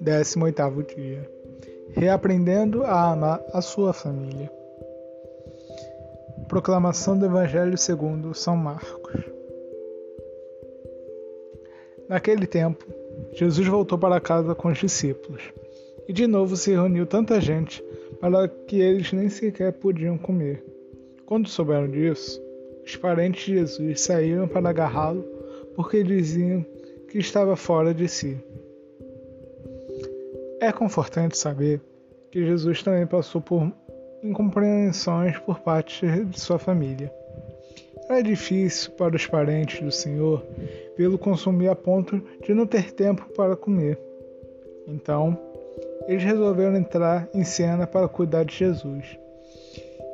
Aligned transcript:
Décimo 0.00 0.44
oitavo 0.44 0.82
dia. 0.82 1.30
Reaprendendo 1.90 2.84
a 2.84 3.12
amar 3.12 3.44
a 3.52 3.60
sua 3.60 3.92
família. 3.92 4.50
Proclamação 6.48 7.18
do 7.18 7.26
Evangelho 7.26 7.76
segundo 7.76 8.34
São 8.34 8.56
Marcos. 8.56 9.22
Naquele 12.08 12.46
tempo, 12.46 12.86
Jesus 13.32 13.66
voltou 13.66 13.98
para 13.98 14.20
casa 14.20 14.54
com 14.54 14.68
os 14.68 14.78
discípulos, 14.78 15.42
e 16.08 16.12
de 16.12 16.26
novo 16.26 16.56
se 16.56 16.70
reuniu 16.70 17.06
tanta 17.06 17.40
gente 17.40 17.82
para 18.20 18.48
que 18.48 18.80
eles 18.80 19.12
nem 19.12 19.28
sequer 19.28 19.72
podiam 19.72 20.16
comer. 20.16 20.67
Quando 21.28 21.46
souberam 21.46 21.90
disso, 21.90 22.42
os 22.82 22.96
parentes 22.96 23.44
de 23.44 23.52
Jesus 23.52 24.00
saíram 24.00 24.48
para 24.48 24.70
agarrá-lo 24.70 25.22
porque 25.76 26.02
diziam 26.02 26.64
que 27.10 27.18
estava 27.18 27.54
fora 27.54 27.92
de 27.92 28.08
si. 28.08 28.42
É 30.58 30.72
confortante 30.72 31.36
saber 31.36 31.82
que 32.30 32.46
Jesus 32.46 32.82
também 32.82 33.06
passou 33.06 33.42
por 33.42 33.70
incompreensões 34.22 35.38
por 35.40 35.60
parte 35.60 36.06
de 36.06 36.40
sua 36.40 36.58
família. 36.58 37.12
Era 38.08 38.22
difícil 38.22 38.92
para 38.92 39.14
os 39.14 39.26
parentes 39.26 39.82
do 39.82 39.92
Senhor 39.92 40.42
vê-lo 40.96 41.18
consumir 41.18 41.68
a 41.68 41.76
ponto 41.76 42.22
de 42.42 42.54
não 42.54 42.66
ter 42.66 42.90
tempo 42.92 43.28
para 43.36 43.54
comer. 43.54 43.98
Então, 44.86 45.38
eles 46.06 46.24
resolveram 46.24 46.74
entrar 46.74 47.28
em 47.34 47.44
cena 47.44 47.86
para 47.86 48.08
cuidar 48.08 48.46
de 48.46 48.54
Jesus. 48.56 49.18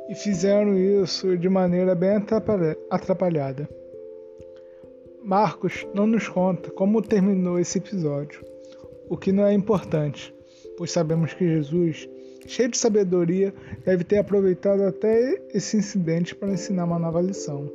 E 0.09 0.15
fizeram 0.15 0.77
isso 0.77 1.37
de 1.37 1.49
maneira 1.49 1.95
bem 1.95 2.11
atrapalhada. 2.89 3.67
Marcos 5.23 5.87
não 5.93 6.05
nos 6.05 6.27
conta 6.27 6.69
como 6.69 7.01
terminou 7.01 7.59
esse 7.59 7.79
episódio, 7.79 8.45
o 9.09 9.17
que 9.17 9.31
não 9.31 9.45
é 9.45 9.53
importante, 9.53 10.31
pois 10.77 10.91
sabemos 10.91 11.33
que 11.33 11.47
Jesus, 11.47 12.07
cheio 12.45 12.69
de 12.69 12.77
sabedoria, 12.77 13.51
deve 13.83 14.03
ter 14.03 14.19
aproveitado 14.19 14.83
até 14.83 15.41
esse 15.51 15.77
incidente 15.77 16.35
para 16.35 16.51
ensinar 16.51 16.85
uma 16.85 16.99
nova 16.99 17.21
lição. 17.21 17.67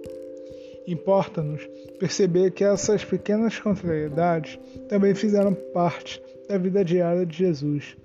Importa-nos 0.86 1.68
perceber 1.98 2.52
que 2.52 2.64
essas 2.64 3.04
pequenas 3.04 3.58
contrariedades 3.58 4.58
também 4.88 5.14
fizeram 5.14 5.52
parte 5.74 6.22
da 6.48 6.56
vida 6.56 6.84
diária 6.84 7.26
de 7.26 7.36
Jesus 7.36 7.96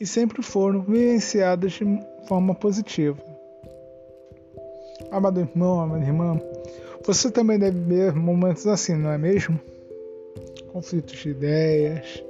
e 0.00 0.06
sempre 0.06 0.42
foram 0.42 0.82
vivenciadas 0.82 1.72
de 1.72 1.84
forma 2.26 2.54
positiva. 2.54 3.29
Amado 5.10 5.40
irmão, 5.40 5.80
amada 5.80 6.04
irmã, 6.04 6.40
você 7.04 7.30
também 7.30 7.58
deve 7.58 7.80
ver 7.80 8.14
momentos 8.14 8.66
assim, 8.66 8.94
não 8.94 9.10
é 9.10 9.18
mesmo? 9.18 9.58
Conflitos 10.72 11.16
de 11.18 11.30
ideias, 11.30 12.22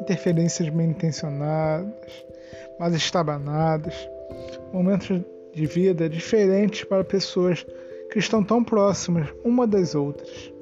interferências 0.00 0.68
bem 0.68 0.90
intencionadas, 0.90 1.94
mas 2.78 2.92
estabanadas, 2.94 3.94
momentos 4.72 5.22
de 5.52 5.66
vida 5.66 6.08
diferentes 6.08 6.82
para 6.82 7.04
pessoas 7.04 7.64
que 8.10 8.18
estão 8.18 8.42
tão 8.42 8.64
próximas 8.64 9.28
uma 9.44 9.66
das 9.66 9.94
outras. 9.94 10.52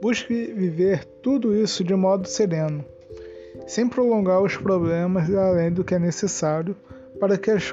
Busque 0.00 0.46
viver 0.46 1.04
tudo 1.22 1.54
isso 1.54 1.84
de 1.84 1.94
modo 1.94 2.26
sereno, 2.26 2.84
sem 3.68 3.88
prolongar 3.88 4.42
os 4.42 4.56
problemas 4.56 5.32
além 5.32 5.70
do 5.70 5.84
que 5.84 5.94
é 5.94 5.98
necessário 5.98 6.74
para 7.20 7.38
que 7.38 7.52
as 7.52 7.72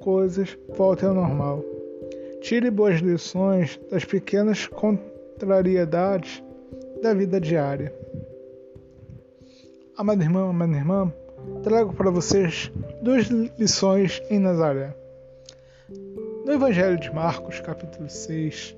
coisas 0.00 0.58
voltem 0.76 1.08
ao 1.08 1.14
normal. 1.14 1.77
Tire 2.40 2.70
boas 2.70 3.00
lições 3.00 3.80
das 3.90 4.04
pequenas 4.04 4.66
contrariedades 4.66 6.42
da 7.02 7.12
vida 7.12 7.40
diária. 7.40 7.92
Amada 9.96 10.22
irmã, 10.22 10.48
amada 10.48 10.76
irmã, 10.76 11.12
trago 11.62 11.92
para 11.92 12.10
vocês 12.10 12.70
duas 13.02 13.26
lições 13.58 14.22
em 14.30 14.38
Nazaré. 14.38 14.94
No 16.44 16.52
Evangelho 16.52 16.98
de 16.98 17.12
Marcos, 17.12 17.60
capítulo 17.60 18.08
6, 18.08 18.76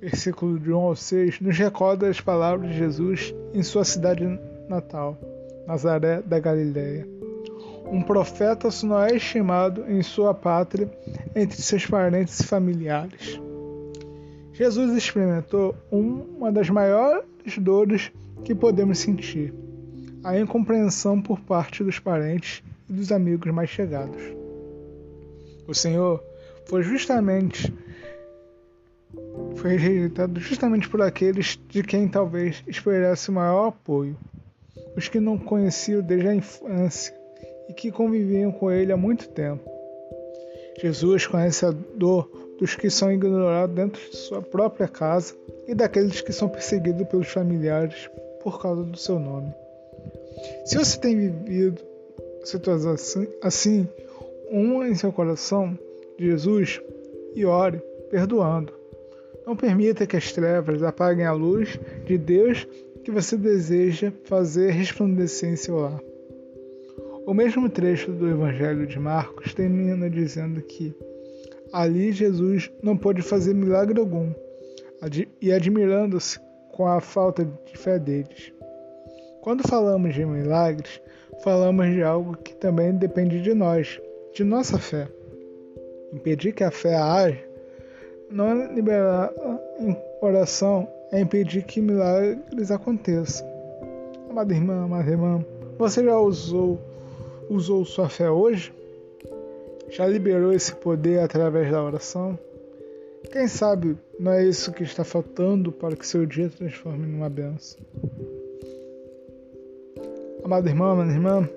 versículo 0.00 0.58
de 0.58 0.72
1 0.72 0.76
ao 0.76 0.96
6, 0.96 1.40
nos 1.40 1.58
recorda 1.58 2.08
as 2.08 2.20
palavras 2.20 2.70
de 2.70 2.78
Jesus 2.78 3.34
em 3.52 3.62
sua 3.62 3.84
cidade 3.84 4.24
natal, 4.68 5.18
Nazaré 5.66 6.22
da 6.22 6.38
Galiléia. 6.38 7.19
Um 7.90 8.02
profeta 8.02 8.70
só 8.70 8.86
não 8.86 9.02
é 9.02 9.16
estimado 9.16 9.84
em 9.90 10.00
sua 10.00 10.32
pátria 10.32 10.88
entre 11.34 11.60
seus 11.60 11.84
parentes 11.84 12.38
e 12.38 12.44
familiares. 12.44 13.40
Jesus 14.52 14.96
experimentou 14.96 15.74
uma 15.90 16.52
das 16.52 16.70
maiores 16.70 17.58
dores 17.58 18.12
que 18.44 18.54
podemos 18.54 18.98
sentir 18.98 19.52
a 20.22 20.38
incompreensão 20.38 21.20
por 21.20 21.40
parte 21.40 21.82
dos 21.82 21.98
parentes 21.98 22.62
e 22.88 22.92
dos 22.92 23.10
amigos 23.10 23.52
mais 23.52 23.70
chegados. 23.70 24.22
O 25.66 25.74
Senhor 25.74 26.22
foi 26.66 26.82
justamente 26.82 27.72
foi 29.56 29.76
rejeitado 29.76 30.38
justamente 30.38 30.88
por 30.88 31.02
aqueles 31.02 31.60
de 31.68 31.82
quem 31.82 32.06
talvez 32.06 32.62
esperasse 32.68 33.30
maior 33.32 33.68
apoio, 33.68 34.16
os 34.96 35.08
que 35.08 35.18
não 35.18 35.36
conheciam 35.36 36.00
desde 36.00 36.28
a 36.28 36.34
infância 36.34 37.19
e 37.70 37.72
que 37.72 37.92
conviviam 37.92 38.50
com 38.50 38.68
ele 38.68 38.90
há 38.90 38.96
muito 38.96 39.28
tempo. 39.28 39.62
Jesus 40.82 41.24
conhece 41.24 41.64
a 41.64 41.70
dor 41.70 42.28
dos 42.58 42.74
que 42.74 42.90
são 42.90 43.12
ignorados 43.12 43.76
dentro 43.76 44.10
de 44.10 44.16
sua 44.16 44.42
própria 44.42 44.88
casa 44.88 45.34
e 45.68 45.74
daqueles 45.74 46.20
que 46.20 46.32
são 46.32 46.48
perseguidos 46.48 47.06
pelos 47.06 47.28
familiares 47.28 48.10
por 48.42 48.60
causa 48.60 48.82
do 48.82 48.98
seu 48.98 49.20
nome. 49.20 49.54
Se 50.64 50.76
você 50.76 50.98
tem 50.98 51.16
vivido 51.16 51.80
situações 52.42 53.28
assim, 53.40 53.86
uma 54.50 54.88
em 54.88 54.96
seu 54.96 55.12
coração 55.12 55.78
Jesus 56.18 56.80
e 57.36 57.44
ore, 57.44 57.80
perdoando. 58.10 58.72
Não 59.46 59.54
permita 59.54 60.06
que 60.06 60.16
as 60.16 60.32
trevas 60.32 60.82
apaguem 60.82 61.24
a 61.24 61.32
luz 61.32 61.78
de 62.04 62.18
Deus 62.18 62.66
que 63.04 63.12
você 63.12 63.36
deseja 63.36 64.12
fazer 64.24 64.72
resplandecer 64.72 65.50
em 65.50 65.56
seu 65.56 65.76
lar. 65.76 66.09
O 67.26 67.34
mesmo 67.34 67.68
trecho 67.68 68.10
do 68.12 68.28
Evangelho 68.28 68.86
de 68.86 68.98
Marcos 68.98 69.54
termina 69.54 70.08
dizendo 70.08 70.60
que 70.62 70.94
ali 71.72 72.12
Jesus 72.12 72.70
não 72.82 72.96
pôde 72.96 73.22
fazer 73.22 73.54
milagre 73.54 74.00
algum, 74.00 74.32
e 75.40 75.52
admirando-se 75.52 76.38
com 76.72 76.86
a 76.86 77.00
falta 77.00 77.44
de 77.44 77.78
fé 77.78 77.98
deles. 77.98 78.52
Quando 79.40 79.66
falamos 79.66 80.14
de 80.14 80.24
milagres, 80.24 81.00
falamos 81.42 81.86
de 81.86 82.02
algo 82.02 82.36
que 82.36 82.54
também 82.54 82.92
depende 82.92 83.40
de 83.40 83.54
nós, 83.54 84.00
de 84.34 84.44
nossa 84.44 84.78
fé. 84.78 85.08
Impedir 86.12 86.52
que 86.52 86.64
a 86.64 86.70
fé 86.70 86.96
age 86.96 87.42
não 88.30 88.48
é 88.48 88.72
liberar 88.74 89.32
em 89.78 89.96
coração, 90.20 90.88
é 91.12 91.20
impedir 91.20 91.64
que 91.64 91.80
milagres 91.80 92.70
aconteçam. 92.70 93.48
Amada 94.28 94.52
irmã, 94.52 94.84
amada 94.84 95.10
irmã, 95.10 95.44
você 95.78 96.04
já 96.04 96.18
usou, 96.18 96.78
usou 97.50 97.84
sua 97.84 98.08
fé 98.08 98.30
hoje? 98.30 98.72
Já 99.90 100.06
liberou 100.06 100.52
esse 100.52 100.72
poder 100.72 101.18
através 101.18 101.70
da 101.70 101.82
oração? 101.82 102.38
Quem 103.32 103.48
sabe 103.48 103.98
não 104.18 104.32
é 104.32 104.44
isso 104.44 104.72
que 104.72 104.84
está 104.84 105.02
faltando 105.02 105.72
para 105.72 105.96
que 105.96 106.06
seu 106.06 106.24
dia 106.24 106.48
transforme 106.48 107.06
numa 107.06 107.28
benção? 107.28 107.80
Amado 110.44 110.68
irmão, 110.68 110.92
amada 110.92 111.12
irmã, 111.12 111.48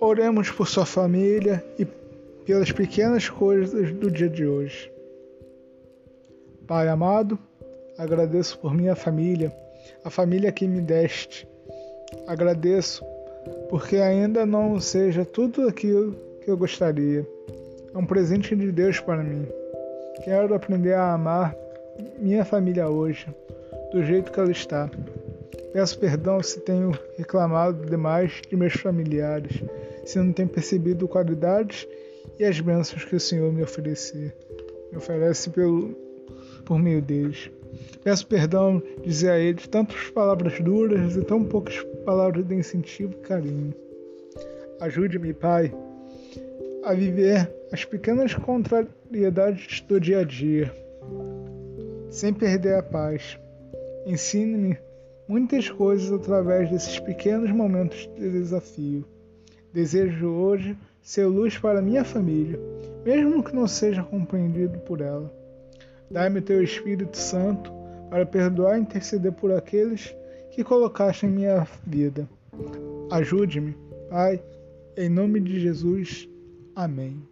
oremos 0.00 0.50
por 0.50 0.66
sua 0.66 0.86
família 0.86 1.62
e 1.78 1.86
pelas 2.46 2.72
pequenas 2.72 3.28
coisas 3.28 3.92
do 3.92 4.10
dia 4.10 4.28
de 4.28 4.46
hoje. 4.46 4.90
Pai 6.66 6.88
amado, 6.88 7.38
agradeço 7.98 8.58
por 8.58 8.74
minha 8.74 8.96
família, 8.96 9.54
a 10.02 10.10
família 10.10 10.50
que 10.50 10.66
me 10.66 10.80
deste. 10.80 11.46
Agradeço 12.26 13.04
porque 13.68 13.96
ainda 13.96 14.46
não 14.46 14.80
seja 14.80 15.24
tudo 15.24 15.68
aquilo 15.68 16.14
que 16.40 16.50
eu 16.50 16.56
gostaria. 16.56 17.26
É 17.94 17.98
um 17.98 18.06
presente 18.06 18.54
de 18.54 18.72
Deus 18.72 19.00
para 19.00 19.22
mim. 19.22 19.46
Quero 20.24 20.54
aprender 20.54 20.94
a 20.94 21.12
amar 21.12 21.54
minha 22.18 22.44
família 22.44 22.88
hoje, 22.88 23.26
do 23.92 24.04
jeito 24.04 24.30
que 24.30 24.40
ela 24.40 24.50
está. 24.50 24.90
Peço 25.72 25.98
perdão 25.98 26.42
se 26.42 26.60
tenho 26.60 26.92
reclamado 27.16 27.84
demais 27.86 28.40
de 28.48 28.56
meus 28.56 28.74
familiares, 28.74 29.62
se 30.04 30.18
não 30.18 30.32
tenho 30.32 30.48
percebido 30.48 31.06
qualidades 31.06 31.86
e 32.38 32.44
as 32.44 32.58
bênçãos 32.60 33.04
que 33.04 33.16
o 33.16 33.20
Senhor 33.20 33.52
me 33.52 33.62
oferecer, 33.62 34.34
me 34.90 34.98
oferece 34.98 35.50
pelo, 35.50 35.94
por 36.68 36.78
meio 36.78 37.00
deles. 37.00 37.50
Peço 38.04 38.26
perdão 38.26 38.82
dizer 39.02 39.30
a 39.30 39.38
eles 39.38 39.66
tantas 39.66 40.10
palavras 40.10 40.60
duras 40.60 41.16
e 41.16 41.22
tão 41.22 41.42
poucas 41.42 41.82
palavras 42.04 42.46
de 42.46 42.54
incentivo 42.54 43.14
e 43.14 43.26
carinho. 43.26 43.74
Ajude-me, 44.78 45.32
Pai, 45.32 45.72
a 46.84 46.92
viver 46.92 47.50
as 47.72 47.86
pequenas 47.86 48.34
contrariedades 48.34 49.80
do 49.80 49.98
dia 49.98 50.20
a 50.20 50.24
dia, 50.24 50.70
sem 52.10 52.34
perder 52.34 52.74
a 52.74 52.82
paz. 52.82 53.38
Ensine-me 54.06 54.76
muitas 55.26 55.70
coisas 55.70 56.12
através 56.12 56.70
desses 56.70 57.00
pequenos 57.00 57.50
momentos 57.50 58.06
de 58.14 58.30
desafio. 58.30 59.06
Desejo 59.72 60.28
hoje 60.28 60.76
ser 61.00 61.24
luz 61.24 61.56
para 61.56 61.80
minha 61.80 62.04
família, 62.04 62.60
mesmo 63.06 63.42
que 63.42 63.54
não 63.54 63.66
seja 63.66 64.02
compreendido 64.02 64.78
por 64.80 65.00
ela. 65.00 65.32
Dai-me 66.10 66.40
teu 66.40 66.62
Espírito 66.62 67.16
Santo 67.16 67.72
para 68.10 68.24
perdoar 68.24 68.78
e 68.78 68.82
interceder 68.82 69.32
por 69.32 69.52
aqueles 69.52 70.14
que 70.50 70.64
colocaste 70.64 71.26
em 71.26 71.30
minha 71.30 71.66
vida. 71.86 72.28
Ajude-me, 73.10 73.76
Pai, 74.08 74.42
em 74.96 75.08
nome 75.08 75.40
de 75.40 75.60
Jesus. 75.60 76.28
Amém. 76.74 77.22